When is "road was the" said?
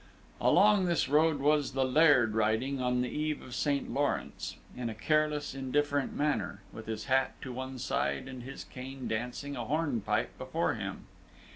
1.07-1.85